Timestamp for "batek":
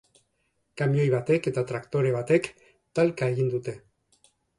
1.15-1.49, 2.15-2.49